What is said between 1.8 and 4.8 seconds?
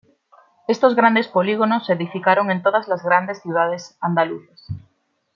se edificaron en todas las grandes ciudades andaluzas.